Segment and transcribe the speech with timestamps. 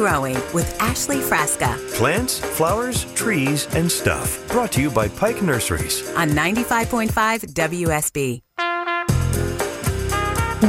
[0.00, 4.48] It's Green and Growing with Ashley Frasca Plants, flowers, trees, and stuff.
[4.48, 6.08] Brought to you by Pike Nurseries.
[6.16, 7.10] on 95.5
[7.52, 8.40] WSB.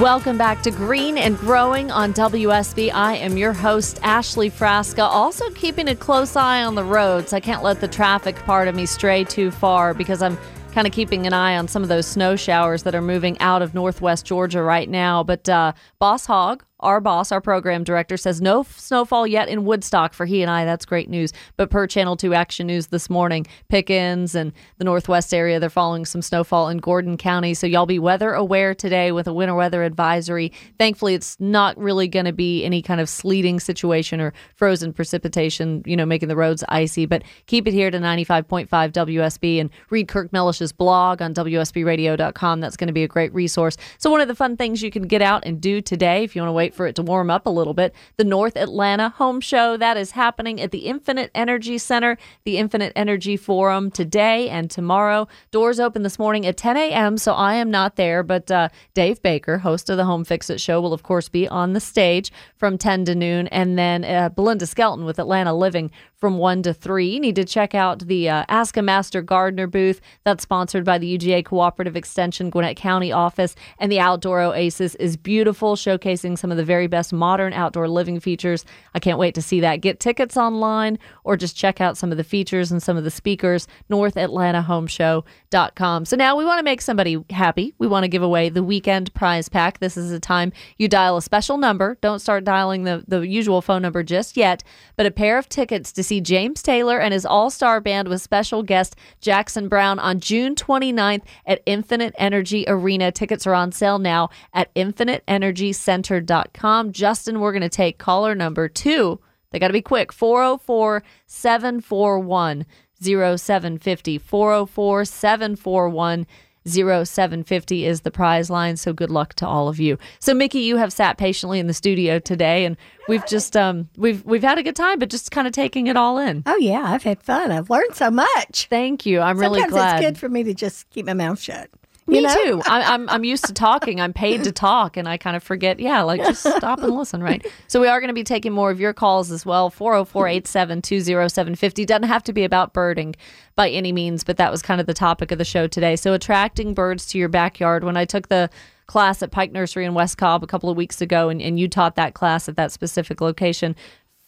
[0.01, 2.91] Welcome back to Green and Growing on WSB.
[2.93, 5.03] I am your host, Ashley Frasca.
[5.03, 7.31] Also, keeping a close eye on the roads.
[7.31, 10.37] I can't let the traffic part of me stray too far because I'm
[10.73, 13.61] kind of keeping an eye on some of those snow showers that are moving out
[13.61, 15.23] of northwest Georgia right now.
[15.23, 20.13] But uh, Boss Hogg, our boss, our program director, says no snowfall yet in Woodstock
[20.13, 20.65] for he and I.
[20.65, 21.33] That's great news.
[21.57, 26.05] But per Channel 2 Action News this morning, Pickens and the northwest area, they're following
[26.05, 27.53] some snowfall in Gordon County.
[27.53, 30.51] So y'all be weather aware today with a winter weather advisory.
[30.77, 35.83] Thankfully, it's not really going to be any kind of sleeting situation or frozen precipitation,
[35.85, 37.05] you know, making the roads icy.
[37.05, 42.59] But keep it here to 95.5 WSB and read Kirk Mellish's blog on WSBradio.com.
[42.59, 43.77] That's going to be a great resource.
[43.97, 46.41] So, one of the fun things you can get out and do today, if you
[46.41, 49.41] want to wait for it to warm up a little bit, the North Atlanta Home
[49.41, 54.69] Show that is happening at the Infinite Energy Center, the Infinite Energy Forum today and
[54.69, 55.27] tomorrow.
[55.51, 59.21] Doors open this morning at 10 a.m., so I am not there, but uh, Dave
[59.21, 62.31] Baker, host of the Home Fix It Show, will of course be on the stage
[62.55, 65.91] from 10 to noon, and then uh, Belinda Skelton with Atlanta Living
[66.21, 67.07] from 1 to 3.
[67.07, 70.99] You need to check out the uh, Ask a Master Gardener booth that's sponsored by
[70.99, 76.51] the UGA Cooperative Extension Gwinnett County office, and the Outdoor Oasis is beautiful, showcasing some
[76.51, 78.63] of the very best modern outdoor living features.
[78.93, 79.81] I can't wait to see that.
[79.81, 83.09] Get tickets online or just check out some of the features and some of the
[83.09, 86.05] speakers, NorthAtlantaHomeShow.com.
[86.05, 87.73] So now we want to make somebody happy.
[87.79, 89.79] We want to give away the weekend prize pack.
[89.79, 91.97] This is a time you dial a special number.
[92.01, 94.63] Don't start dialing the, the usual phone number just yet,
[94.95, 98.21] but a pair of tickets to see James Taylor and his all star band with
[98.21, 103.13] special guest Jackson Browne on June 29th at Infinite Energy Arena.
[103.13, 106.91] Tickets are on sale now at infiniteenergycenter.com.
[106.91, 109.21] Justin, we're going to take caller number two.
[109.51, 112.65] They got to be quick 404 741
[113.01, 114.17] 0750.
[114.17, 116.27] 404 741
[116.65, 118.77] 0750 is the prize line.
[118.77, 119.97] So good luck to all of you.
[120.19, 122.77] So Mickey, you have sat patiently in the studio today and
[123.07, 125.97] we've just um we've we've had a good time but just kind of taking it
[125.97, 126.43] all in.
[126.45, 127.51] Oh yeah, I've had fun.
[127.51, 128.67] I've learned so much.
[128.69, 129.19] Thank you.
[129.21, 129.95] I'm really Sometimes glad.
[130.03, 131.69] it's good for me to just keep my mouth shut.
[132.07, 132.33] Me you know?
[132.33, 132.61] too.
[132.65, 134.01] I, I'm I'm used to talking.
[134.01, 135.79] I'm paid to talk, and I kind of forget.
[135.79, 137.45] Yeah, like just stop and listen, right?
[137.67, 139.71] So we are going to be taking more of your calls as well.
[139.71, 141.85] 404-872-0750.
[141.85, 143.15] Doesn't have to be about birding
[143.55, 145.95] by any means, but that was kind of the topic of the show today.
[145.95, 147.85] So attracting birds to your backyard.
[147.85, 148.49] When I took the
[148.87, 151.69] class at Pike Nursery in West Cobb a couple of weeks ago, and, and you
[151.69, 153.73] taught that class at that specific location,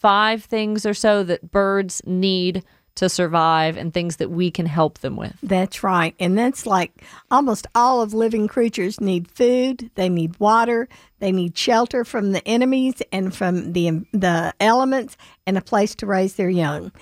[0.00, 2.64] five things or so that birds need
[2.96, 5.36] to survive and things that we can help them with.
[5.42, 6.14] That's right.
[6.20, 6.92] And that's like
[7.30, 10.88] almost all of living creatures need food, they need water,
[11.18, 15.16] they need shelter from the enemies and from the the elements
[15.46, 16.92] and a place to raise their young.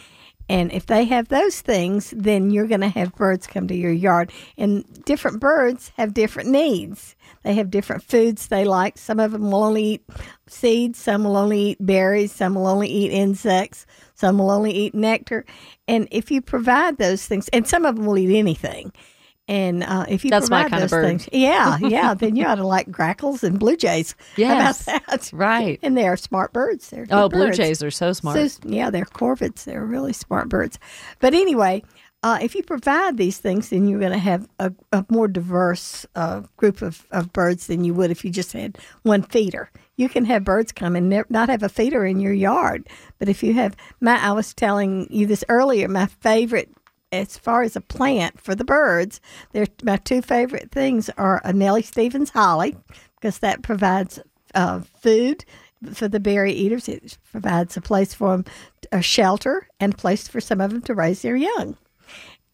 [0.49, 3.93] And if they have those things, then you're going to have birds come to your
[3.93, 4.33] yard.
[4.59, 7.15] And different birds have different needs.
[7.43, 8.99] They have different foods they like.
[8.99, 10.05] Some of them will only eat
[10.47, 13.87] seeds, some will only eat berries, some will only eat insects,
[14.23, 15.45] some will only eat nectar.
[15.89, 18.93] And if you provide those things, and some of them will eat anything.
[19.49, 21.07] And uh, if you That's my provide kind of those bird.
[21.09, 24.15] things, yeah, yeah, then you ought to like grackles and blue jays.
[24.37, 25.31] Yes, How about that?
[25.33, 25.81] right.
[25.83, 26.89] And they are smart birds.
[26.89, 27.57] They're Oh, blue birds.
[27.57, 28.39] jays are so smart.
[28.39, 29.65] So, yeah, they're corvids.
[29.65, 30.79] They're really smart birds.
[31.19, 31.83] But anyway,
[32.23, 36.07] uh, if you provide these things, then you're going to have a, a more diverse
[36.15, 39.73] uh, group of, of birds than you would if you just had one feeder.
[40.03, 42.89] You can have birds come and ne- not have a feeder in your yard.
[43.21, 46.75] But if you have, my, I was telling you this earlier, my favorite
[47.13, 49.21] as far as a plant for the birds,
[49.53, 52.77] there my two favorite things are a Nellie Stevens holly
[53.15, 54.19] because that provides
[54.57, 55.45] uh, food
[55.95, 56.89] for the berry eaters.
[56.89, 58.45] It provides a place for them,
[58.91, 61.77] a shelter, and a place for some of them to raise their young.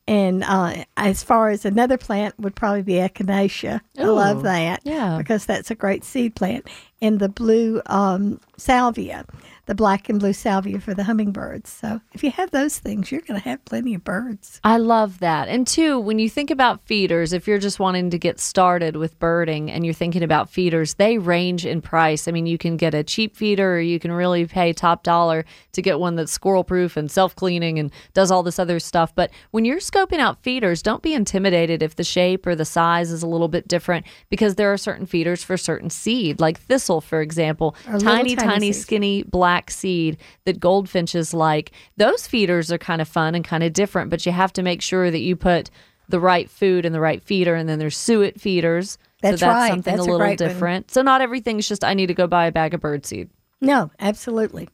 [0.08, 3.82] And uh, as far as another plant would probably be echinacea.
[3.98, 4.80] I love that.
[4.82, 5.18] yeah.
[5.18, 6.66] Because that's a great seed plant.
[7.02, 9.26] And the blue um, salvia,
[9.68, 11.68] the black and blue salvia for the hummingbirds.
[11.68, 14.62] So if you have those things, you're going to have plenty of birds.
[14.64, 15.48] I love that.
[15.48, 19.18] And two, when you think about feeders, if you're just wanting to get started with
[19.18, 22.26] birding and you're thinking about feeders, they range in price.
[22.26, 25.44] I mean, you can get a cheap feeder or you can really pay top dollar
[25.72, 29.14] to get one that's squirrel proof and self cleaning and does all this other stuff.
[29.14, 33.10] But when you're scoping out feeders, don't be intimidated if the shape or the size
[33.10, 37.02] is a little bit different because there are certain feeders for certain seed, like thistle,
[37.02, 41.72] for example, tiny, tiny tiny, skinny black seed that goldfinches like.
[41.96, 44.80] Those feeders are kind of fun and kind of different, but you have to make
[44.80, 45.70] sure that you put
[46.08, 47.54] the right food in the right feeder.
[47.54, 48.96] And then there's suet feeders.
[49.20, 49.68] That's so that's right.
[49.68, 50.48] something That's a little great one.
[50.48, 50.90] different.
[50.90, 53.28] So not everything's just I need to go buy a bag of birdseed.
[53.60, 54.68] No, absolutely.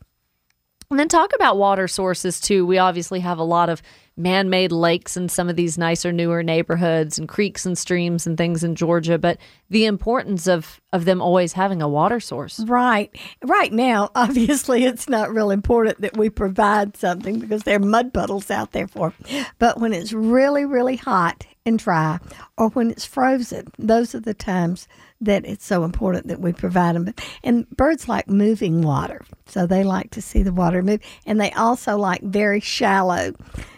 [0.91, 2.67] And then talk about water sources too.
[2.67, 3.83] We obviously have a lot of
[4.17, 8.39] man made lakes in some of these nicer, newer neighborhoods and creeks and streams and
[8.39, 9.39] things in Georgia, but
[9.71, 12.61] the importance of, of them always having a water source.
[12.61, 13.15] Right.
[13.43, 18.13] Right now, obviously, it's not real important that we provide something because there are mud
[18.15, 19.13] puddles out there for.
[19.29, 19.47] 'em.
[19.59, 22.19] But when it's really, really hot and dry,
[22.59, 24.87] or when it's frozen, those are the times
[25.21, 27.13] that it's so important that we provide them.
[27.43, 31.51] And birds like moving water, so they like to see the water move, and they
[31.53, 33.33] also like very shallow.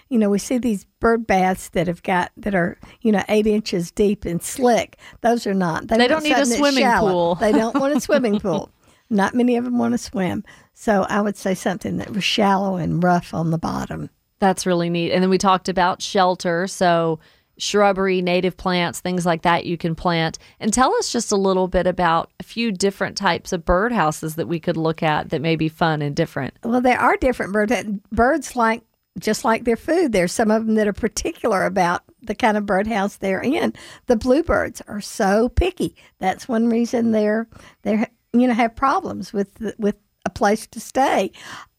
[0.08, 3.46] You know, we see these bird baths that have got that are you know eight
[3.46, 4.98] inches deep and slick.
[5.20, 5.88] Those are not.
[5.88, 7.34] They want don't need a swimming pool.
[7.36, 8.70] They don't want a swimming pool.
[9.08, 10.44] Not many of them want to swim.
[10.74, 14.10] So I would say something that was shallow and rough on the bottom.
[14.38, 15.12] That's really neat.
[15.12, 16.66] And then we talked about shelter.
[16.66, 17.20] So,
[17.58, 20.38] shrubbery, native plants, things like that you can plant.
[20.60, 24.46] And tell us just a little bit about a few different types of birdhouses that
[24.46, 26.52] we could look at that may be fun and different.
[26.62, 27.72] Well, there are different birds.
[28.12, 28.82] Birds like
[29.18, 30.12] just like their food.
[30.12, 33.72] There's some of them that are particular about the kind of birdhouse they're in.
[34.06, 35.94] The bluebirds are so picky.
[36.18, 37.48] That's one reason they're
[37.82, 41.30] they're you know have problems with with a place to stay.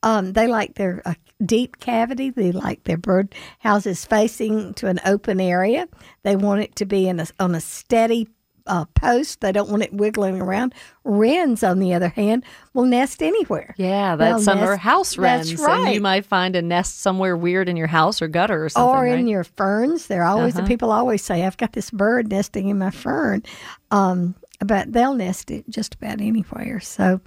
[0.04, 2.30] Um, they like their uh, deep cavity.
[2.30, 5.88] They like their bird houses facing to an open area.
[6.24, 8.30] They want it to be in a, on a steady
[8.68, 9.42] uh, post.
[9.42, 10.74] They don't want it wiggling around.
[11.04, 12.44] Wrens, on the other hand,
[12.74, 13.74] will nest anywhere.
[13.78, 15.56] Yeah, They'll that's some are nest- house that's wrens.
[15.62, 15.86] right.
[15.86, 18.96] And you might find a nest somewhere weird in your house or gutter or something.
[18.96, 19.28] or in right?
[19.32, 20.08] your ferns.
[20.08, 23.44] They're always the people always say, "I've got this bird nesting in my fern,"
[23.92, 26.80] um, but they'll nest it just about anywhere.
[26.80, 27.22] So,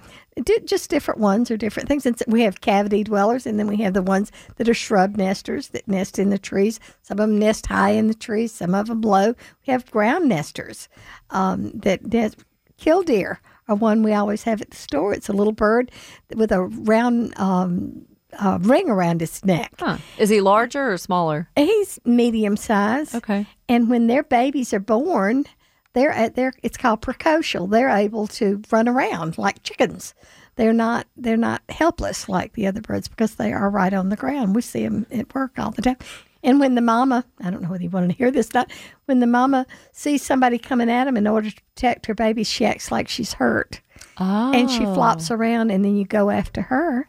[0.64, 2.06] just different ones or different things.
[2.06, 5.16] And so we have cavity dwellers, and then we have the ones that are shrub
[5.16, 6.80] nesters that nest in the trees.
[7.02, 9.34] Some of them nest high in the trees, some of them low.
[9.66, 10.88] We have ground nesters
[11.30, 12.38] um, that nest.
[12.78, 15.12] Killdeer are one we always have at the store.
[15.12, 15.92] It's a little bird
[16.34, 18.06] with a round um,
[18.38, 19.72] uh, ring around its neck.
[19.78, 19.98] Huh.
[20.18, 21.48] Is he larger or smaller?
[21.56, 23.14] He's medium size.
[23.14, 23.46] Okay.
[23.68, 25.44] And when their babies are born,
[25.92, 27.70] they're uh, at their it's called precocial.
[27.70, 30.14] They're able to run around like chickens.
[30.56, 34.16] They're not they're not helpless like the other birds because they are right on the
[34.16, 34.54] ground.
[34.54, 35.96] We see them at work all the time.
[36.42, 38.70] And when the mama, I don't know whether you want to hear this, not
[39.04, 42.64] when the mama sees somebody coming at them in order to protect her baby, she
[42.64, 43.80] acts like she's hurt,
[44.18, 44.52] Oh.
[44.52, 45.34] and she flops oh.
[45.34, 47.08] around, and then you go after her,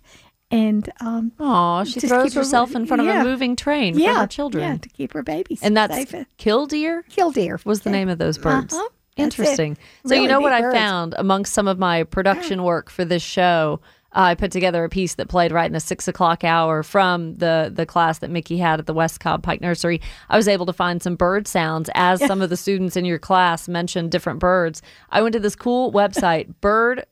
[0.52, 4.14] and um, Oh, she throws keep her- herself in front of a moving train for
[4.14, 4.64] her children.
[4.64, 5.68] yeah, to keep her babies safe.
[5.68, 6.14] And that's safe.
[6.38, 7.04] killdeer?
[7.10, 7.96] killdeer was the Yeah.
[7.98, 8.74] name of those birds.
[8.74, 8.88] Uh-huh.
[9.18, 9.42] That's it.
[9.42, 9.78] Interesting.
[10.06, 13.22] So you know what neat I found amongst some of my production work for this
[13.22, 13.82] show.
[14.14, 17.36] Uh, I put together a piece that played right in the six o'clock hour from
[17.36, 20.02] the the class that Mickey had at the West Cobb Pike Nursery.
[20.30, 23.20] I was able to find some bird sounds as some of the students in your
[23.20, 24.82] class mentioned different birds.
[25.12, 27.06] I went to this cool website, bird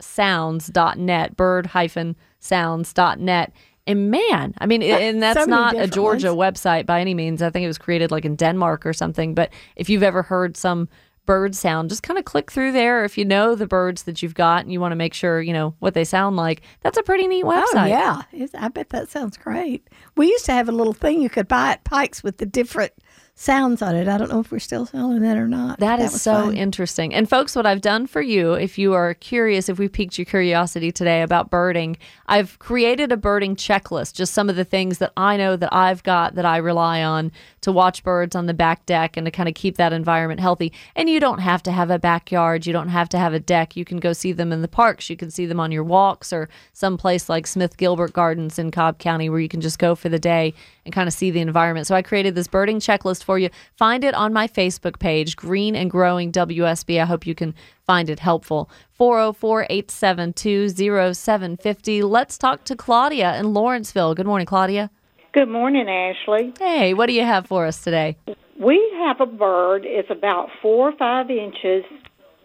[0.00, 2.16] sounds.net, bird hyphen
[2.46, 3.52] sounds.net.
[3.88, 6.58] And man, I mean, and that's So not a Georgia ones.
[6.58, 7.40] website by any means.
[7.40, 9.32] I think it was created like in Denmark or something.
[9.34, 10.88] But if you've ever heard some
[11.24, 13.04] bird sound, just kind of click through there.
[13.04, 15.52] If you know the birds that you've got and you want to make sure, you
[15.52, 17.84] know, what they sound like, that's a pretty neat oh, website.
[17.84, 19.88] Oh yeah, It's- I bet that sounds great.
[20.16, 22.92] We used to have a little thing you could buy at Pikes with the different
[23.38, 24.08] sounds on it.
[24.08, 25.78] I don't know if we're still selling that or not.
[25.78, 26.56] That is was so fun.
[26.56, 27.12] interesting.
[27.12, 30.24] And folks, what I've done for you, if you are curious, if we piqued your
[30.24, 35.12] curiosity today about birding, I've created a birding checklist, just some of the things that
[35.18, 38.86] I know that I've got that I rely on to watch birds on the back
[38.86, 40.72] deck and to kind of keep that environment healthy.
[40.94, 43.76] And you don't have to have a backyard, you don't have to have a deck.
[43.76, 46.32] You can go see them in the parks, you can see them on your walks
[46.32, 50.08] or someplace like Smith Gilbert Gardens in Cobb County where you can just go for
[50.08, 50.54] the day
[50.86, 51.86] and kind of see the environment.
[51.86, 53.50] So I created this birding checklist for you.
[53.76, 57.02] Find it on my Facebook page, Green and Growing WSB.
[57.02, 57.54] I hope you can
[57.84, 58.70] find it helpful.
[58.94, 60.68] 404 872
[61.14, 62.02] 0750.
[62.02, 64.14] Let's talk to Claudia in Lawrenceville.
[64.14, 64.90] Good morning, Claudia.
[65.32, 66.54] Good morning, Ashley.
[66.58, 68.16] Hey, what do you have for us today?
[68.58, 69.82] We have a bird.
[69.84, 71.84] It's about four or five inches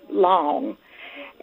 [0.10, 0.76] long,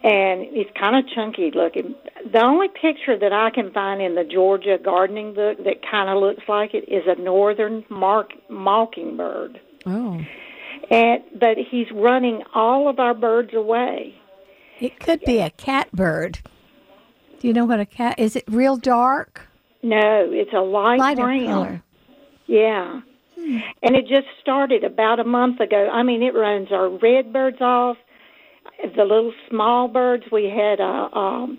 [0.05, 1.95] and it's kind of chunky looking.
[2.33, 6.19] The only picture that I can find in the Georgia gardening book that kind of
[6.19, 9.61] looks like it is a northern mark, mockingbird.
[9.87, 10.21] Oh.
[10.90, 14.14] And but he's running all of our birds away.
[14.81, 16.38] It could be a catbird.
[17.40, 18.37] Do you know what a cat is?
[18.37, 19.47] It real dark,
[19.83, 21.47] No, it's a light lighter brown.
[21.47, 21.83] color.
[22.47, 23.00] Yeah.
[23.38, 23.59] Hmm.
[23.83, 25.88] And it just started about a month ago.
[25.93, 27.97] I mean, it runs our red birds off,
[28.97, 30.25] the little small birds.
[30.30, 31.58] We had uh, um,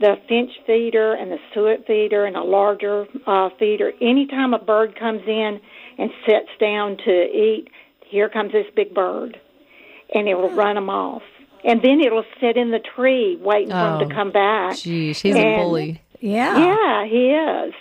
[0.00, 3.92] the finch feeder and the suet feeder and a larger uh, feeder.
[4.00, 5.60] Anytime a bird comes in
[5.98, 7.68] and sits down to eat,
[8.08, 9.38] here comes this big bird,
[10.14, 11.22] and it will run them off.
[11.64, 14.76] and then it'll sit in the tree waiting for him Oh, to come back.
[14.76, 16.00] Geez, he's a bully.
[16.20, 16.56] Yeah.
[16.58, 17.74] Yeah, he is.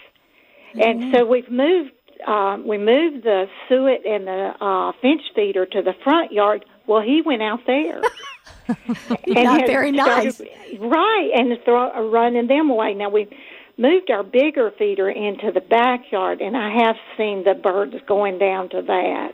[0.79, 1.91] And so we've moved.
[2.27, 6.63] Um, we moved the suet and the uh, finch feeder to the front yard.
[6.88, 8.00] Well, he went out there.
[9.28, 10.42] and Not very started- nice.
[10.80, 11.32] right?
[11.36, 12.94] And throw, running them away.
[12.94, 13.32] Now we've
[13.78, 18.70] moved our bigger feeder into the backyard, and I have seen the birds going down
[18.70, 19.34] to that,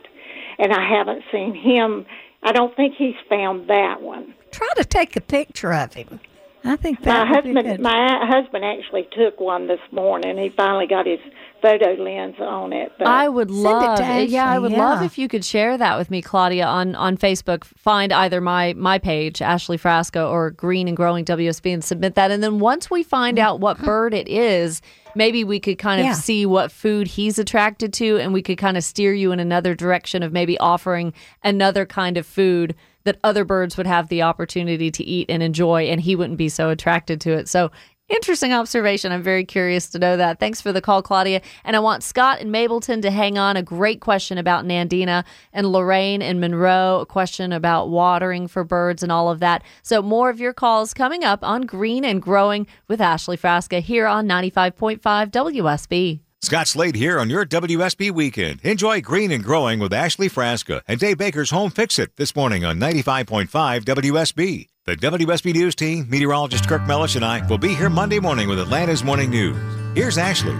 [0.58, 2.06] and I haven't seen him.
[2.42, 4.34] I don't think he's found that one.
[4.50, 6.20] Try to take a picture of him.
[6.64, 10.36] I think My that be husband, my husband actually took one this morning.
[10.38, 11.20] He finally got his
[11.60, 12.92] photo lens on it.
[12.98, 15.44] But I would Send it love, to yeah, I Ashley, would love if you could
[15.44, 17.64] share that with me, Claudia, on on Facebook.
[17.64, 22.30] Find either my my page, Ashley Frasca, or Green and Growing WSB, and submit that.
[22.30, 23.46] And then once we find mm-hmm.
[23.46, 24.80] out what bird it is,
[25.14, 26.12] maybe we could kind of Yeah.
[26.12, 29.74] see what food he's attracted to, and we could kind of steer you in another
[29.74, 31.12] direction of maybe offering
[31.42, 32.74] another kind of food
[33.04, 36.48] that other birds would have the opportunity to eat and enjoy, and he wouldn't be
[36.48, 37.48] so attracted to it.
[37.48, 37.70] So.
[38.08, 39.12] Interesting observation.
[39.12, 40.40] I'm very curious to know that.
[40.40, 41.42] Thanks for the call, Claudia.
[41.62, 43.58] And I want Scott and Mableton to hang on.
[43.58, 47.00] A great question about Nandina and Lorraine and Monroe.
[47.00, 49.62] A question about watering for birds and all of that.
[49.82, 54.06] So more of your calls coming up on Green and Growing with Ashley Frasca here
[54.06, 55.00] on 95.5
[55.30, 56.20] WSB.
[56.40, 58.60] Scott Slade here on your WSB weekend.
[58.62, 62.64] Enjoy Green and Growing with Ashley Frasca and Dave Baker's Home Fix It this morning
[62.64, 63.48] on 95.5
[63.84, 64.68] WSB.
[64.86, 68.60] The WSB News team, meteorologist Kirk Mellish, and I will be here Monday morning with
[68.60, 69.56] Atlanta's Morning News.
[69.96, 70.56] Here's Ashley.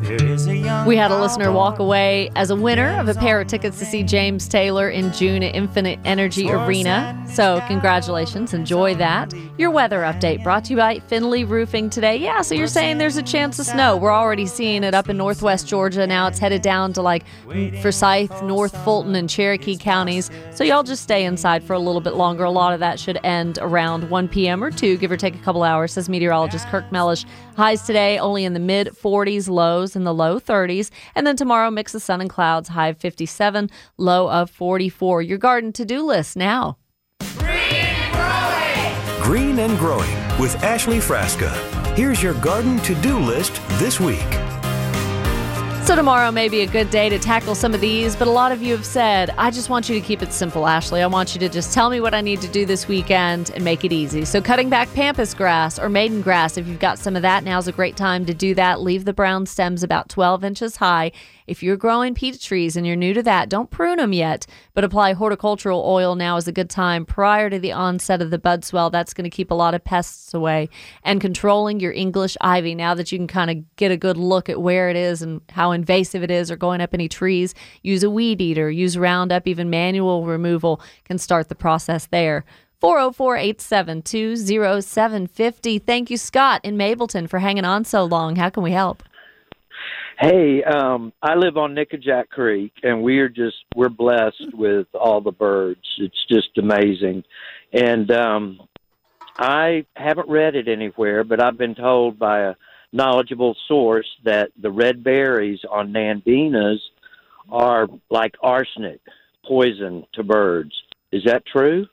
[0.00, 3.84] We had a listener walk away as a winner of a pair of tickets to
[3.84, 7.20] see James Taylor in June at Infinite Energy Arena.
[7.28, 8.54] So, congratulations.
[8.54, 9.34] Enjoy that.
[9.58, 12.16] Your weather update brought to you by Finley Roofing today.
[12.16, 13.96] Yeah, so you're saying there's a chance of snow.
[13.96, 16.06] We're already seeing it up in northwest Georgia.
[16.06, 17.24] Now it's headed down to like
[17.82, 20.30] Forsyth, North Fulton, and Cherokee counties.
[20.52, 22.44] So, y'all just stay inside for a little bit longer.
[22.44, 24.62] A lot of that should end around 1 p.m.
[24.62, 27.24] or 2, give or take a couple hours, says meteorologist Kirk Mellish.
[27.58, 30.90] Highs today only in the mid 40s, lows in the low 30s.
[31.16, 35.22] And then tomorrow, mix of sun and clouds, high of 57, low of 44.
[35.22, 36.78] Your garden to do list now.
[39.20, 41.50] Green and Growing with Ashley Frasca.
[41.96, 44.47] Here's your garden to do list this week.
[45.88, 48.52] So, tomorrow may be a good day to tackle some of these, but a lot
[48.52, 51.00] of you have said, I just want you to keep it simple, Ashley.
[51.00, 53.64] I want you to just tell me what I need to do this weekend and
[53.64, 54.26] make it easy.
[54.26, 57.68] So, cutting back pampas grass or maiden grass, if you've got some of that, now's
[57.68, 58.82] a great time to do that.
[58.82, 61.10] Leave the brown stems about 12 inches high.
[61.46, 64.84] If you're growing peach trees and you're new to that, don't prune them yet, but
[64.84, 68.66] apply horticultural oil now is a good time prior to the onset of the bud
[68.66, 68.90] swell.
[68.90, 70.68] That's going to keep a lot of pests away.
[71.02, 74.50] And controlling your English ivy now that you can kind of get a good look
[74.50, 78.02] at where it is and how invasive it is or going up any trees, use
[78.02, 82.44] a weed eater, use Roundup, even manual removal can start the process there.
[82.80, 84.36] 404 872
[84.82, 85.78] 0750.
[85.78, 88.36] Thank you, Scott in Mableton, for hanging on so long.
[88.36, 89.02] How can we help?
[90.20, 95.20] Hey, um, I live on Nickajack Creek, and we are just we're blessed with all
[95.20, 95.80] the birds.
[95.98, 97.22] It's just amazing,
[97.72, 98.60] and um,
[99.38, 102.54] I haven't read it anywhere, but I've been told by a
[102.92, 106.78] knowledgeable source that the red berries on Nandinas
[107.50, 109.00] are like arsenic,
[109.46, 110.72] poison to birds.
[111.12, 111.86] Is that true?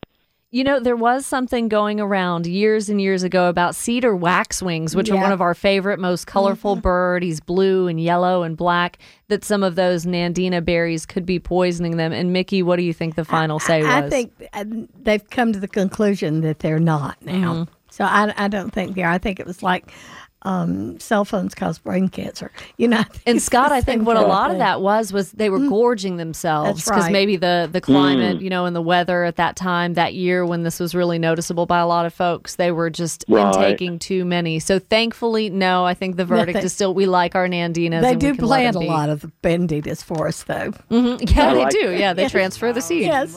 [0.51, 5.09] You know, there was something going around years and years ago about cedar waxwings, which
[5.09, 7.23] are one of our favorite, most colorful bird.
[7.23, 8.99] He's blue and yellow and black.
[9.27, 12.13] That some of those Nandina berries could be poisoning them.
[12.13, 13.89] And Mickey, what do you think the final say was?
[13.89, 14.63] I think uh,
[15.01, 17.53] they've come to the conclusion that they're not now.
[17.53, 17.73] Mm-hmm.
[17.89, 19.11] So I, I don't think they are.
[19.11, 19.91] I think it was like
[20.45, 22.51] um, cell phones cause brain cancer.
[22.77, 23.03] You know.
[23.27, 26.17] And Scott, I think what a kind lot of that was was they were gorging
[26.17, 27.11] themselves because right.
[27.11, 30.61] maybe the the climate, you know, and the weather at that time that year when
[30.63, 33.47] this was really noticeable by a lot of folks, they were just Right.
[33.55, 34.59] intaking too many.
[34.59, 38.01] So thankfully, no, I think the verdict they- is still we like our Nandinas.
[38.01, 40.71] They and do can plant a lot of the Nandinas for us, though.
[40.91, 41.35] Mhm.
[41.35, 41.87] Yeah, I they like do.
[41.87, 41.99] that.
[41.99, 43.03] Yeah, they transfer the seed.
[43.03, 43.35] Yes.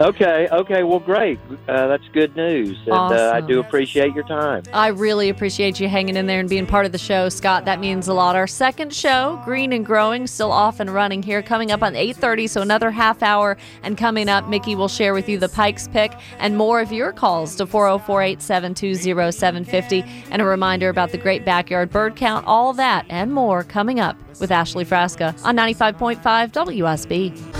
[0.00, 1.38] Okay, okay, well, great.
[1.68, 4.62] Uh, that's good news, and uh, I do appreciate your time.
[4.72, 7.66] I really appreciate you hanging in there and being part of the show, Scott.
[7.66, 8.34] That means a lot.
[8.34, 12.48] Our second show, Green and Growing, still off and running here, coming up on 8:30,
[12.48, 13.58] so another half hour.
[13.82, 17.12] And coming up, Mickey will share with you the Pikes pick and more of your
[17.12, 20.06] calls to 404-872-0750.
[20.30, 24.16] And a reminder about the Great Backyard Bird Count, all that and more coming up
[24.40, 27.59] with Ashley Frasca on 95.5 WSB.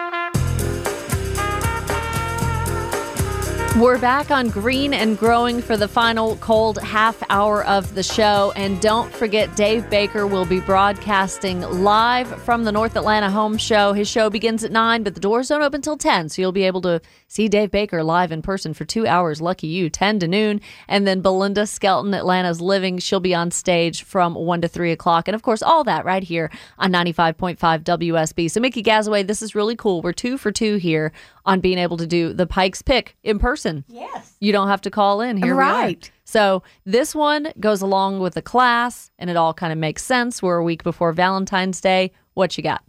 [3.79, 8.51] We're back on Green and Growing for the final cold half hour of the show.
[8.57, 13.93] And don't forget, Dave Baker will be broadcasting live from the North Atlanta Home Show.
[13.93, 16.27] His show begins at 9, but the doors don't open till 10.
[16.27, 16.99] So you'll be able to
[17.29, 19.39] see Dave Baker live in person for two hours.
[19.39, 20.59] Lucky you, 10 to noon.
[20.89, 25.29] And then Belinda Skelton, Atlanta's Living, she'll be on stage from 1 to 3 o'clock.
[25.29, 28.51] And of course, all that right here on 95.5 WSB.
[28.51, 30.01] So, Mickey Gazaway, this is really cool.
[30.01, 31.13] We're two for two here
[31.45, 33.83] on being able to do the Pikes Pick in person.
[33.87, 34.35] Yes.
[34.39, 35.37] You don't have to call in.
[35.37, 36.11] Here we Right.
[36.23, 40.41] So this one goes along with the class, and it all kind of makes sense.
[40.41, 42.11] We're a week before Valentine's Day.
[42.35, 42.83] What you got?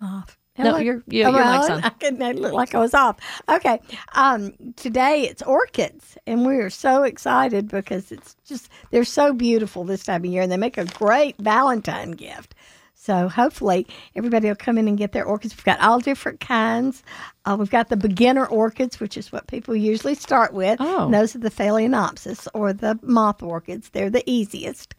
[0.00, 0.36] I'm off.
[0.58, 1.80] No, you're- you- Am your mic's on?
[1.84, 3.16] I couldn't I look like I was off.
[3.48, 3.80] Okay.
[4.14, 9.84] Um, today it's orchids, and we are so excited because it's just they're so beautiful
[9.84, 12.54] this time of year, and they make a great Valentine gift.
[13.02, 15.56] So hopefully everybody will come in and get their orchids.
[15.56, 17.02] We've got all different kinds.
[17.46, 20.76] Uh, we've got the beginner orchids, which is what people usually start with.
[20.80, 21.10] Oh.
[21.10, 23.88] Those are the Phalaenopsis or the moth orchids.
[23.88, 24.94] They're the easiest,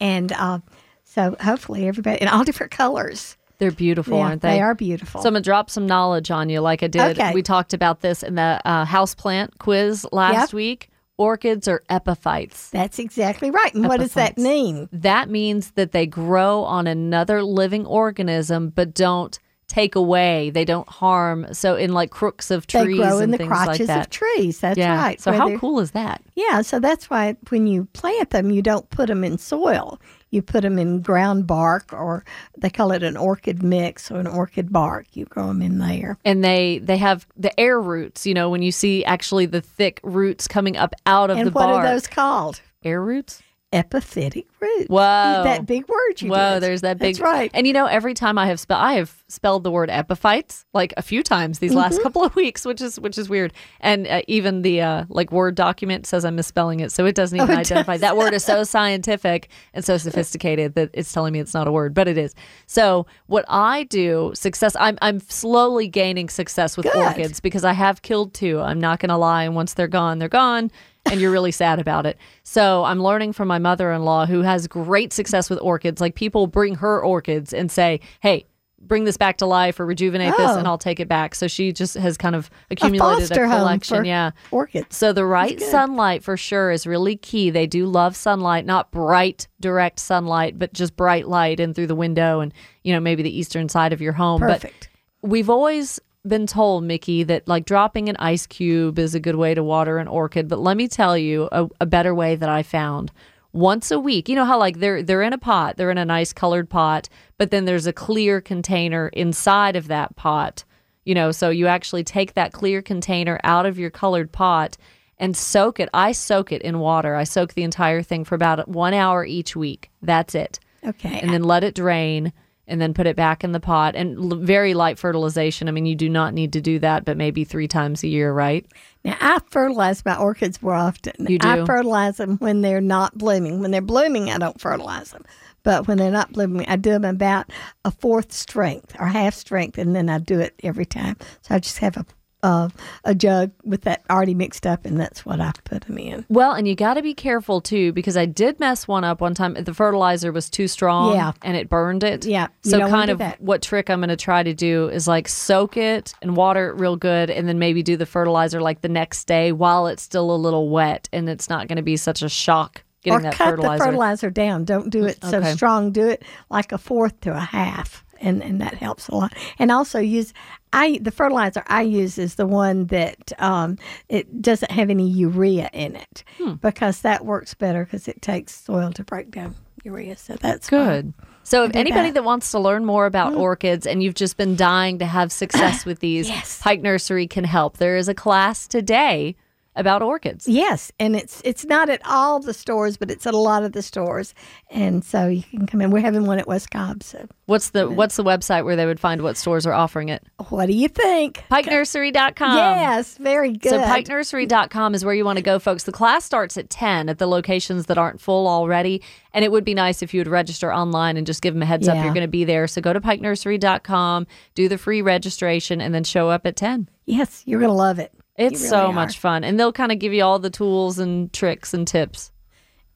[0.00, 0.58] and uh,
[1.04, 3.36] so hopefully everybody in all different colors.
[3.58, 4.54] They're beautiful, Yeah, aren't they?
[4.54, 5.22] they are beautiful.
[5.22, 7.16] So I'm gonna drop some knowledge on you, like I did.
[7.20, 7.32] Okay.
[7.32, 10.52] We talked about this in the uh, houseplant quiz last Yep.
[10.54, 10.90] week.
[11.16, 12.70] Orchids are epiphytes.
[12.70, 13.72] That's exactly right.
[13.74, 14.88] And what does that mean?
[14.92, 20.50] That means that they grow on another living organism, but don't take away.
[20.50, 21.46] They don't harm.
[21.52, 24.60] So in like crooks of trees, They grow in the things like crotches of trees.
[24.60, 24.96] That's yeah.
[24.96, 25.20] right.
[25.20, 26.22] So how cool is that?
[26.34, 30.00] Yeah, so that's why when you plant them, you don't put them in soil.
[30.34, 32.24] You put them in ground bark, or
[32.58, 35.06] they call it an orchid mix or an orchid bark.
[35.12, 36.18] You grow them in there.
[36.24, 38.26] and they they have the air roots.
[38.26, 41.52] You know, when you see actually the thick roots coming up out of and the
[41.52, 41.84] what bark.
[41.84, 42.60] are those called?
[42.82, 43.40] air roots?
[43.74, 44.86] Epiphytic roots.
[44.88, 45.42] Whoa.
[45.44, 46.62] That big word you Whoa, did.
[46.62, 47.16] there's that big.
[47.16, 47.50] That's right.
[47.52, 50.94] And you know, every time I have spelled, I have spelled the word epiphytes like
[50.96, 51.78] a few times these Mm-hmm.
[51.80, 53.52] last couple of weeks, which is which is weird.
[53.80, 57.36] And uh, even the uh, like word document says I'm misspelling it, so it doesn't
[57.38, 57.94] even Oh, identify.
[57.94, 58.00] does.
[58.02, 61.72] That word is so scientific and so sophisticated that it's telling me it's not a
[61.72, 62.34] word, but it is.
[62.66, 64.76] So what I do, success.
[64.78, 66.96] I'm I'm slowly gaining success with Good.
[66.96, 68.60] orchids because I have killed two.
[68.60, 70.70] I'm not going to lie, and once they're gone, they're gone.
[71.10, 72.18] And you're really sad about it.
[72.42, 76.00] So I'm learning from my mother-in-law who has great success with orchids.
[76.00, 78.46] Like people bring her orchids and say, "Hey,
[78.80, 80.58] bring this back to life or rejuvenate this Oh.
[80.58, 84.04] and I'll take it back." So she just has kind of accumulated a, home collection,
[84.04, 84.30] yeah.
[84.50, 84.96] orchids.
[84.96, 87.50] So the right sunlight for sure is really key.
[87.50, 91.94] They do love sunlight, not bright direct sunlight, but just bright light in through the
[91.94, 94.40] window and, you know, maybe the eastern side of your home.
[94.40, 94.88] Perfect.
[95.22, 99.36] But we've always been told, Mickey, that like dropping an ice cube is a good
[99.36, 100.48] way to water an orchid.
[100.48, 103.12] But let me tell you a, a better way that I found.
[103.52, 106.04] Once a week, you know how like they're they're in a pot, they're in a
[106.04, 107.08] nice colored pot,
[107.38, 110.64] but then there's a clear container inside of that pot.
[111.04, 114.76] You know, so you actually take that clear container out of your colored pot
[115.18, 115.88] and soak it.
[115.94, 117.14] I soak it in water.
[117.14, 119.90] I soak the entire thing for about one hour each week.
[120.02, 121.20] That's it Okay.
[121.20, 122.32] and then let it drain
[122.66, 125.68] and then put it back in the pot and l- very light fertilization.
[125.68, 128.32] I mean, you do not need to do that, but maybe three times a year,
[128.32, 128.66] right?
[129.04, 131.26] Now, I fertilize my orchids more often.
[131.28, 131.48] You do?
[131.48, 133.60] I fertilize them when they're not blooming.
[133.60, 135.24] When they're blooming, I don't fertilize them.
[135.62, 137.50] But when they're not blooming, I do them about
[137.84, 141.16] a fourth strength or half strength, and then I do it every time.
[141.42, 142.04] So I just have a
[142.44, 142.68] uh,
[143.04, 146.24] a jug with that already mixed up, and that's what I put them in.
[146.28, 149.34] Well, and you got to be careful too because I did mess one up one
[149.34, 149.54] time.
[149.54, 151.32] The fertilizer was too strong, Yeah.
[151.42, 152.24] and it burned it.
[152.26, 155.76] Yeah, So kind of what trick I'm going to try to do is like soak
[155.76, 159.24] it and water it real good, and then maybe do the fertilizer like the next
[159.26, 162.28] day while it's still a little wet, and it's not going to be such a
[162.28, 163.78] shock getting or that cut fertilizer.
[163.78, 164.64] the fertilizer down.
[164.64, 165.52] Don't do it so Okay.
[165.54, 165.92] strong.
[165.92, 169.32] Do it like a fourth to a half, and and that helps a lot.
[169.58, 170.32] And also use
[170.74, 175.70] I the fertilizer I use is the one that um, it doesn't have any urea
[175.72, 176.54] in it Hmm.
[176.54, 180.16] because that works better because it takes soil to break down urea.
[180.16, 180.68] So that's.
[180.68, 181.14] Good.
[181.46, 182.14] So, if anybody that.
[182.14, 185.84] that wants to learn more about orchids and you've just been dying to have success
[185.88, 186.58] with these, Yes.
[186.62, 187.76] Pike Nursery can help.
[187.76, 189.36] There is a class today
[189.76, 190.46] about orchids.
[190.48, 193.72] Yes, and it's it's not at all the stores, but it's at a lot of
[193.72, 194.34] the stores,
[194.70, 195.90] and so you can come in.
[195.90, 197.02] We're having one at West Cobb.
[197.02, 200.24] So What's the What's the website where they would find what stores are offering it?
[200.48, 201.44] what do you think?
[201.50, 202.56] PikeNursery.com.
[202.56, 203.70] yes, very good.
[203.70, 205.84] So PikeNursery.com is where you want to go, folks.
[205.84, 209.02] The class starts at 10 at the locations that aren't full already.
[209.32, 211.66] And it would be nice if you would register online and just give them a
[211.66, 212.66] heads up you're going to be there.
[212.66, 216.88] So go to PikeNursery.com, do the free registration, and then show up at 10.
[217.06, 218.12] Yes, you're going to love it.
[218.36, 219.44] It's You so really much fun.
[219.44, 222.30] And they'll kind of give you all the tools and tricks and tips.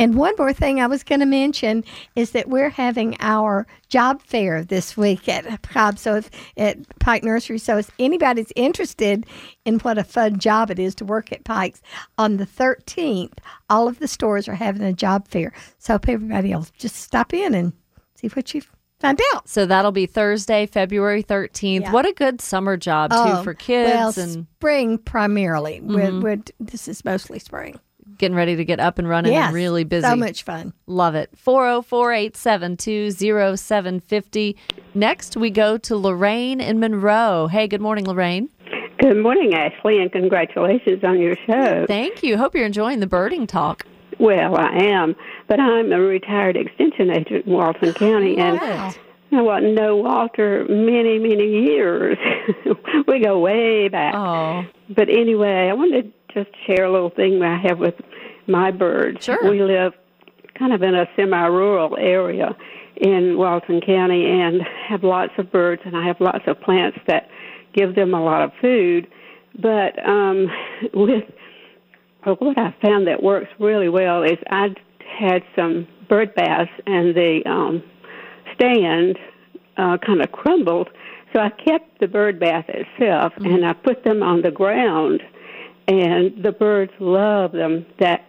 [0.00, 4.22] And one more thing I was going to mention is that we're having our job
[4.22, 7.58] fair this week at Cobb, so if, at Pike Nursery.
[7.58, 9.26] So if anybody's interested
[9.64, 11.82] in what a fun job it is to work at Pike's,
[12.16, 15.52] on the 13th, all of the stores are having a job fair.
[15.78, 17.72] So if everybody else just stop in and
[18.14, 18.62] see what you
[19.00, 19.48] find out.
[19.48, 21.80] So that'll be Thursday, February 13th.
[21.82, 21.92] Yeah.
[21.92, 24.42] What a good summer job, too, Oh, for kids well, and Mm-hmm.
[24.58, 25.80] spring primarily.
[25.82, 27.78] We're, we're, this is mostly spring.
[28.18, 30.06] getting ready to get up and running Yes, and really busy.
[30.06, 30.72] So much fun.
[30.86, 31.30] Love it.
[31.36, 33.10] 404 872
[33.56, 34.56] 0750.
[34.94, 37.46] Next, we go to Lorraine in Monroe.
[37.46, 38.48] Hey, good morning, Lorraine.
[38.98, 41.84] Good morning, Ashley, and congratulations on your show.
[41.86, 42.36] Thank you.
[42.36, 43.86] Hope you're enjoying the birding talk.
[44.18, 45.14] Well, I am,
[45.48, 48.94] but I'm a retired extension agent in Walton County, and Wow.
[49.30, 52.16] I wasn't know Walter many, many years.
[53.06, 54.14] we go way back.
[54.14, 57.94] Oh, But anyway, I wanted to just share a little thing that I have with
[58.46, 59.24] my birds.
[59.24, 59.38] Sure.
[59.48, 59.92] We live
[60.58, 62.56] kind of in a semi-rural area
[62.96, 67.28] in Walton County and have lots of birds, and I have lots of plants that
[67.74, 69.06] give them a lot of food.
[69.60, 70.48] But um,
[70.94, 71.24] with
[72.28, 74.68] uh, what I found that works really well is I
[75.18, 77.82] had some bird baths, and the um,
[78.54, 79.18] stand
[79.76, 80.88] uh, kind of crumbled.
[81.34, 85.22] So I kept the bird bath itself, and I put them on the ground,
[85.86, 88.26] and the birds love them that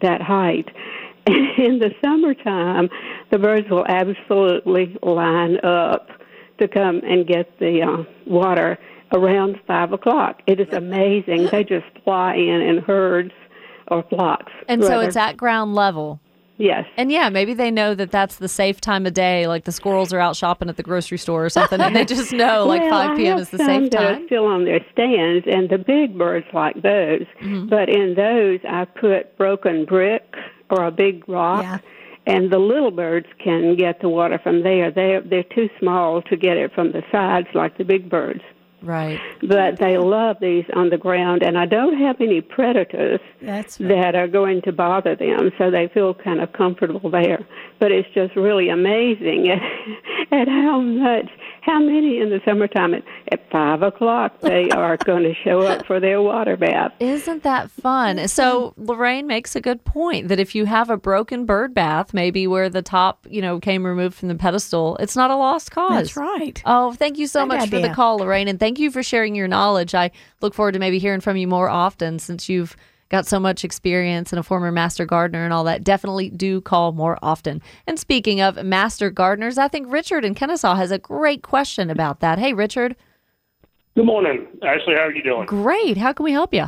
[0.00, 0.68] that height.
[1.26, 2.88] in the summertime,
[3.30, 6.08] the birds will absolutely line up
[6.58, 8.78] to come and get the uh, water
[9.14, 10.42] around five o'clock.
[10.46, 11.48] It is amazing.
[11.50, 13.32] they just fly in in herds
[13.92, 14.52] or flocks.
[14.68, 16.18] and so it's at ground level.
[16.58, 16.84] yes.
[16.96, 19.46] And yeah, maybe they know that that's the safe time of day.
[19.46, 22.32] Like the squirrels are out shopping at the grocery store or something, and they just
[22.32, 23.38] know like well, 5 p.m.
[23.38, 24.26] Is the safe are time.
[24.26, 27.26] still on their stands, and the big birds like those.
[27.42, 27.66] Mm-hmm.
[27.68, 30.34] But in those, I put broken brick
[30.70, 31.78] or a big rock, Yeah.
[32.26, 34.90] and the little birds can get the water from there.
[34.90, 38.40] They're they're too small to get it from the sides like the big birds.
[38.82, 39.20] Right.
[39.42, 44.14] But they love these on the ground, and I don't have any predators That's that
[44.14, 47.46] are going to bother them, so they feel kind of comfortable there.
[47.78, 49.48] But it's just really amazing
[50.30, 54.96] at, at how much, how many in the summertime at, at five o'clock they are
[54.98, 56.92] going to show up for their water bath.
[57.00, 58.16] Isn't that fun?
[58.16, 58.26] Mm-hmm.
[58.26, 62.46] So Lorraine makes a good point that if you have a broken bird bath, maybe
[62.46, 66.14] where the top, you know, came removed from the pedestal, it's not a lost cause.
[66.14, 66.62] That's right.
[66.66, 69.34] Oh, thank you so Good much for the call, Lorraine, and thank you for sharing
[69.34, 69.94] your knowledge.
[69.94, 72.76] I look forward to maybe hearing from you more often since you've
[73.12, 75.84] got so much experience and a former master gardener and all that.
[75.84, 77.60] Definitely do call more often.
[77.86, 82.20] And speaking of master gardeners, I think Richard in Kennesaw has a great question about
[82.20, 82.38] that.
[82.38, 82.96] Hey, Richard.
[83.94, 84.94] Good morning, Ashley.
[84.94, 85.46] How are you doing?
[85.46, 85.98] Great.
[85.98, 86.64] How can we help you?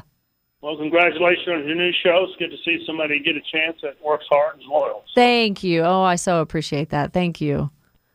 [0.60, 2.26] Well, congratulations on your new show.
[2.28, 5.04] It's good to see somebody get a chance that works hard and is loyal.
[5.14, 5.82] Thank you.
[5.82, 7.12] Oh, I so appreciate that.
[7.12, 7.70] Thank you.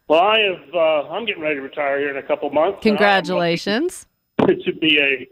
[0.07, 0.73] Well, I have.
[0.73, 2.79] Uh, I'm getting ready to retire here in a couple months.
[2.81, 4.05] Congratulations.
[4.39, 5.27] To be a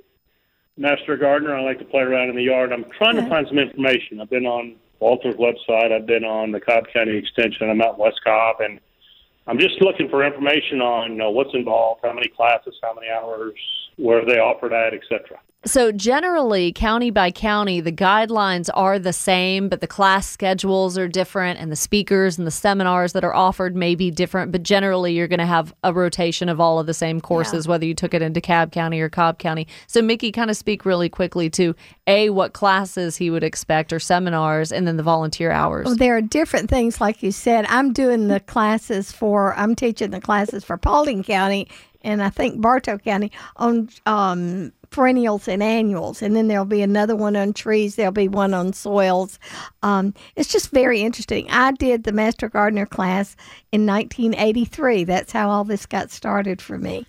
[0.80, 1.56] master gardener.
[1.56, 2.72] I like to play around in the yard.
[2.72, 4.20] I'm trying to find some information.
[4.22, 5.92] I've been on Walter's website.
[5.92, 7.70] I've been on the Cobb County Extension.
[7.70, 8.80] I'm out in West Cobb, and
[9.48, 13.54] I'm just looking for information on know, what's involved, how many classes, how many hours,
[13.96, 15.40] where they offered at, etc.
[15.65, 21.08] So, generally, county by county, the guidelines are the same, but the class schedules are
[21.08, 24.52] different, and the speakers and the seminars that are offered may be different.
[24.52, 27.86] But generally, you're going to have a rotation of all of the same courses, whether
[27.86, 29.67] you took it into Cab County or Cobb County.
[29.88, 34.00] So, Mickey, kind of speak really quickly to A, what classes he would expect or
[34.00, 35.86] seminars, and then the volunteer hours.
[35.86, 37.65] Well, there are different things, like you said.
[37.67, 41.67] I'm doing the classes for, I'm teaching the classes for Paulding County
[42.08, 46.21] and I think Bartow County on um, perennials and annuals.
[46.21, 49.39] And then there'll be another one on trees, there'll be one on soils.
[49.84, 51.47] Um, it's just very interesting.
[51.50, 53.36] I did the Master Gardener class
[53.71, 55.04] in 1983.
[55.04, 57.06] That's how all this got started for me.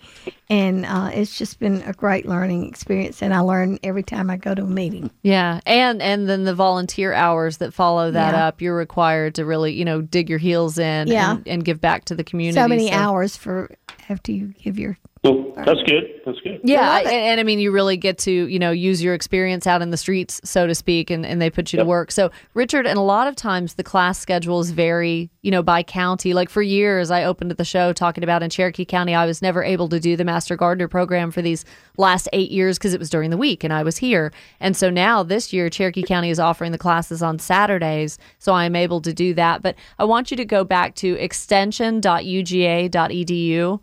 [0.50, 3.22] And uh, it's just been a great learning experience.
[3.22, 5.10] And I learn every time I go to a meeting.
[5.22, 8.46] Yeah, and and then the volunteer hours that follow that Yeah.
[8.46, 11.32] up, you're required to really, you know, dig your heels in Yeah.
[11.36, 12.58] and, and give back to the community.
[12.60, 13.70] So many hours for
[14.08, 16.04] after you give your Well, that's good.
[16.24, 16.60] That's good.
[16.62, 19.66] Yeah, love and, and I mean, you really get to you know use your experience
[19.66, 22.12] out in the streets, so to speak, and, and they put you to work.
[22.12, 26.34] So, Richard, and a lot of times the class schedules vary, you know, by county.
[26.34, 29.64] Like for years, I opened the show talking about in Cherokee County, I was never
[29.64, 31.64] able to do the Master Gardener program for these
[31.96, 34.32] last eight years because it was during the week and I was here.
[34.60, 38.76] And so now this year, Cherokee County is offering the classes on Saturdays, so I'm
[38.76, 39.62] able to do that.
[39.62, 43.80] But I want you to go back to extension.uga.edu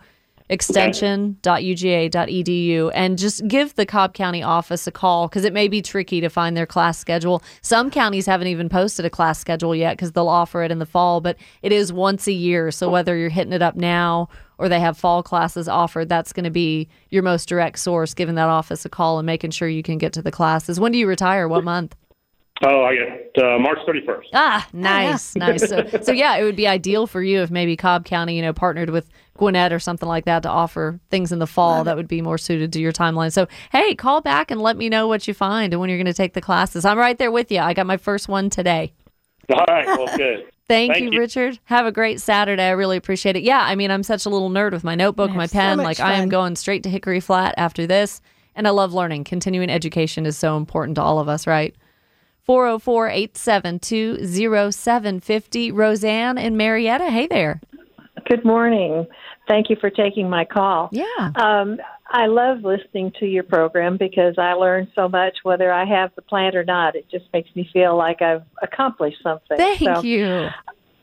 [0.49, 6.21] extension.uga.edu and just give the Cobb County office a call because it may be tricky
[6.21, 7.41] to find their class schedule.
[7.61, 10.85] Some counties haven't even posted a class schedule yet because they'll offer it in the
[10.85, 12.71] fall, but it is once a year.
[12.71, 16.43] So whether you're hitting it up now or they have fall classes offered, that's going
[16.43, 19.83] to be your most direct source, giving that office a call and making sure you
[19.83, 20.79] can get to the classes.
[20.79, 21.47] When do you retire?
[21.47, 21.95] What month?
[22.63, 24.23] Oh, I get uh, March 31st.
[24.33, 25.67] Ah, nice, nice.
[25.67, 28.53] So, so yeah, it would be ideal for you if maybe Cobb County, you know,
[28.53, 32.07] partnered with Gwinnett or something like that to offer things in the fall that would
[32.07, 33.33] be more suited to your timeline.
[33.33, 36.05] So hey, call back and let me know what you find and when you're going
[36.05, 36.85] to take the classes.
[36.85, 37.59] I'm right there with you.
[37.59, 38.93] I got my first one today.
[39.53, 40.45] All right, well, good.
[40.67, 41.19] Thank, Thank you, you.
[41.19, 41.59] Richard.
[41.65, 42.63] Have a great Saturday.
[42.63, 43.43] I really appreciate it.
[43.43, 45.77] Yeah, I mean, I'm such a little nerd with my notebook, my pen.
[45.77, 48.19] much like, I am going straight to Hickory Flat after this.
[48.55, 49.25] And I love learning.
[49.25, 51.75] Continuing education is so important to all of us, right?
[52.45, 55.71] 404 872 0750.
[55.71, 57.09] Roseanne and Marietta.
[57.09, 57.61] Hey there.
[58.29, 59.07] Good morning.
[59.47, 60.89] Thank you for taking my call.
[60.91, 61.31] Yeah.
[61.35, 61.77] Um,
[62.07, 66.21] I love listening to your program because I learn so much, whether I have the
[66.21, 66.95] plant or not.
[66.95, 69.57] It just makes me feel like I've accomplished something.
[69.57, 70.47] Thank So, you.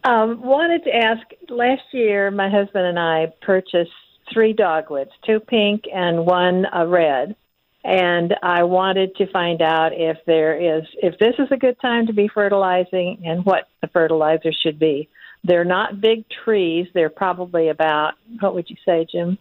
[0.04, 3.90] Um, wanted to ask last year, my husband and I purchased
[4.32, 7.36] three dogwoods, two pink and one uh, red.
[7.84, 12.06] And I wanted to find out if there is, if this is a good time
[12.06, 15.08] to be fertilizing and what the fertilizer should be.
[15.44, 16.86] They're not big trees.
[16.94, 19.36] They're probably about, what would you say, Jim?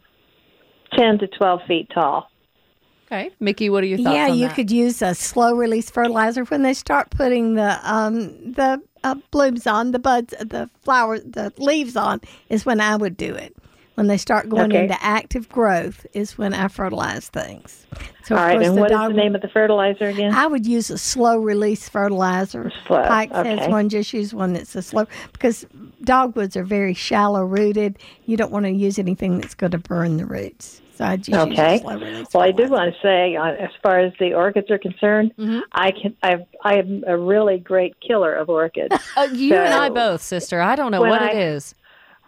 [0.97, 2.32] 10 to 12 feet tall.
[3.06, 3.30] Okay.
[3.39, 4.56] Mickey, what are your thoughts yeah, on you that?
[4.56, 9.67] could use a slow release fertilizer when they start putting the um the uh, blooms
[9.67, 13.56] on the buds, the flower, the leaves on is when I would do it.
[13.95, 14.84] When they start going Okay.
[14.84, 17.86] into active growth is when I fertilize things.
[18.23, 20.34] So All of course and the what is dog- the name of the fertilizer again?
[20.34, 22.71] I would use a slow release fertilizer.
[22.88, 23.89] Slow, Pikes has one.
[23.89, 25.65] Just use one that's a slow because
[26.04, 27.97] dogwoods are very shallow rooted.
[28.25, 30.82] You don't want to use anything that's going to burn the roots.
[30.95, 31.80] So I'd just use a Okay.
[31.80, 32.27] slow release.
[32.34, 35.60] Well, I do want to say, uh, as far as the orchids are concerned, Mm-hmm.
[35.73, 36.15] I can.
[36.23, 38.95] I've, I am a really great killer of orchids.
[39.17, 40.62] Uh, you and I both, sister.
[40.62, 41.75] I don't know what I- it is.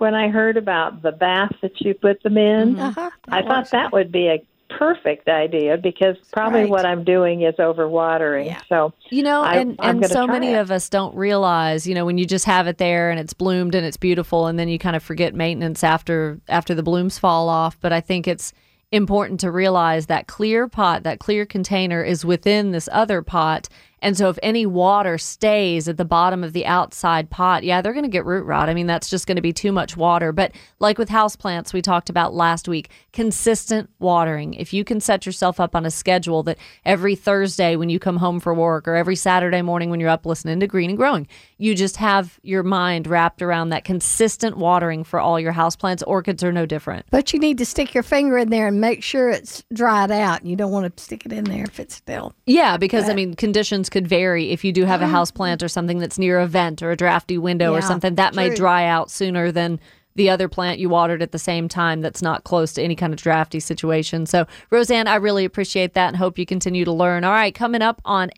[0.04, 3.94] When I heard about the bath that you put them in, Uh-huh, I thought that
[3.94, 4.44] would be a
[4.78, 6.70] perfect idea because probably right.
[6.70, 8.54] what I'm doing is overwatering.
[8.68, 10.58] So You know, I- and, I'm and so many it.
[10.58, 13.76] of us don't realize, you know, when you just have it there and it's bloomed
[13.76, 17.48] and it's beautiful and then you kind of forget maintenance after after the blooms fall
[17.48, 17.78] off.
[17.80, 18.52] But I think it's
[18.92, 23.70] important to realize that clear pot, that clear container is within this other pot.
[24.04, 27.94] And so if any water stays at the bottom of the outside pot, yeah, they're
[27.94, 28.68] going to get root rot.
[28.68, 30.34] I mean, that's just going to be too much water.
[30.34, 34.56] But like with houseplants we talked about last week, consistent watering.
[34.56, 38.18] If you can set yourself up on a schedule that every Thursday when you come
[38.18, 41.26] home for work or every Saturday morning when you're up listening to Green and Growing,
[41.58, 46.04] you just have your mind wrapped around that consistent watering for all your houseplants.
[46.06, 47.06] Orchids are no different.
[47.10, 50.46] But you need to stick your finger in there and make sure it's dried out.
[50.46, 52.34] You don't want to stick it in there if it's still.
[52.46, 54.49] Yeah, because I mean, conditions could vary.
[54.49, 56.97] If you do have a house plant or something that's near a vent or a
[56.97, 58.58] drafty window or something, that may true.
[58.58, 59.79] dry out sooner than
[60.15, 63.13] the other plant you watered at the same time that's not close to any kind
[63.13, 64.25] of drafty situation.
[64.25, 67.23] So, Roseanne, I really appreciate that and hope you continue to learn.
[67.23, 68.32] All right, coming up on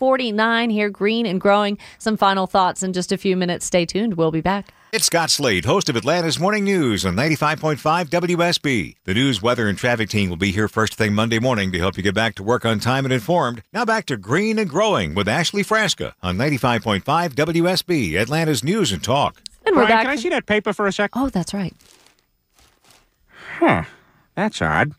[0.00, 1.76] 849 here, Green and Growing.
[1.98, 3.66] Some final thoughts in just a few minutes.
[3.66, 4.14] Stay tuned.
[4.14, 4.72] We'll be back.
[4.92, 8.96] It's Scott Slade, host of Atlanta's Morning News on 95.5 WSB.
[9.04, 11.98] The news, weather, and traffic team will be here first thing Monday morning to help
[11.98, 13.62] you get back to work on time and informed.
[13.74, 17.02] Now back to Green and Growing with Ashley Frasca on 95.5
[17.34, 19.42] WSB, Atlanta's News and Talk.
[19.66, 20.02] And we're Brian, back.
[20.04, 21.10] can I see that paper for a sec?
[21.14, 21.74] Oh, that's right.
[23.58, 23.84] Huh.
[24.34, 24.94] That's odd.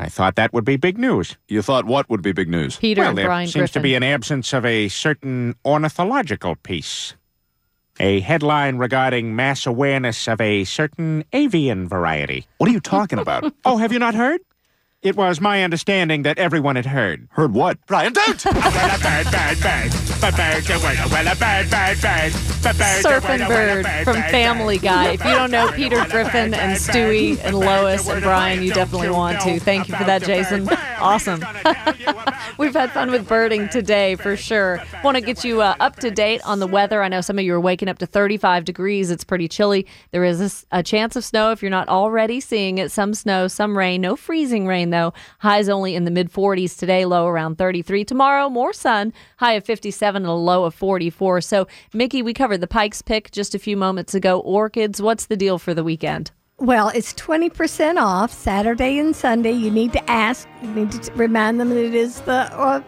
[0.00, 1.36] I thought that would be big news.
[1.46, 2.76] You thought what would be big news?
[2.76, 7.14] Peter well, and there Brian seems to be an absence of a certain ornithological piece.
[7.98, 12.46] A headline regarding mass awareness of a certain avian variety.
[12.56, 13.52] What are you talking about?
[13.66, 14.40] Oh, have you not heard?
[15.02, 17.26] It was my understanding that everyone had heard.
[17.30, 17.78] Heard what?
[17.86, 18.38] Brian, don't!
[23.00, 25.12] Surfing Bird from Family Guy.
[25.12, 29.40] If you don't know Peter Griffin and Stewie and Lois and Brian, you definitely want
[29.40, 29.58] to.
[29.58, 30.68] Thank you for that, Jason.
[30.98, 31.42] Awesome.
[32.58, 34.82] We've had fun with birding today for sure.
[35.02, 37.02] Want to get you uh, up to date on the weather.
[37.02, 39.10] I know some of you are waking up to 35 degrees.
[39.10, 39.86] It's pretty chilly.
[40.10, 42.92] There is a chance of snow if you're not already seeing it.
[42.92, 44.02] Some snow, some rain.
[44.02, 45.12] No freezing rain, though.
[45.38, 48.04] Highs only in the mid 40s today, low around 33.
[48.04, 51.40] Tomorrow, more sun, high of 57 and a low of 44.
[51.40, 54.40] So, Mickey, we covered the Pikes pick just a few moments ago.
[54.40, 56.30] Orchids, what's the deal for the weekend?
[56.58, 59.52] Well, it's 20% off Saturday and Sunday.
[59.52, 62.82] You need to ask, you need to remind them that it is the uh,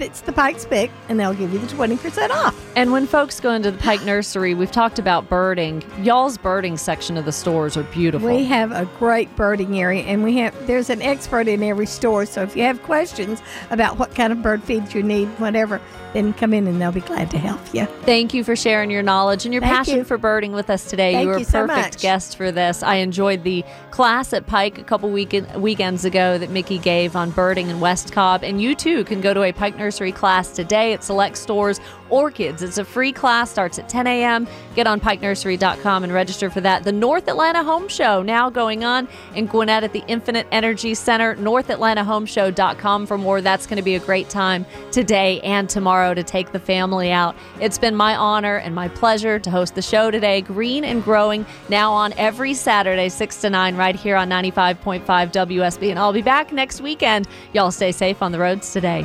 [0.00, 2.58] it's the Pike's Pick, and they'll give you the 20% off.
[2.76, 5.82] And when folks go into the Pike Nursery, we've talked about birding.
[6.02, 8.28] Y'all's birding section of the stores are beautiful.
[8.28, 12.26] We have a great birding area, and we have there's an expert in every store.
[12.26, 15.80] So if you have questions about what kind of bird feed you need, whatever,
[16.12, 17.86] then come in and they'll be glad to help you.
[18.02, 20.04] Thank you for sharing your knowledge and your Thank passion you.
[20.04, 21.12] for birding with us today.
[21.12, 22.02] Thank you were a you so perfect much.
[22.02, 22.82] guest for this.
[22.82, 27.30] I enjoyed the class at Pike a couple weekend, weekends ago that Mickey gave on
[27.30, 28.42] birding in West Cobb.
[28.44, 31.80] And you too can go to a Pike Nursery class today at select stores.
[32.10, 34.48] Orchids, it's a free class, starts at 10 a.m.
[34.74, 36.84] Get on pikenursery.com and register for that.
[36.84, 41.36] The North Atlanta Home Show now going on in Gwinnett at the Infinite Energy Center.
[41.36, 43.40] NorthAtlantaHomeShow.com for more.
[43.42, 45.68] That's going to be a great time today and
[45.98, 47.34] tomorrow to take the family out.
[47.60, 50.40] It's been my honor and my pleasure to host the show today.
[50.40, 55.90] Green and Growing now on every Saturday, 6 to 9, right here on 95.5 WSB.
[55.90, 57.26] And I'll be back next weekend.
[57.52, 59.04] Y'all stay safe on the roads today.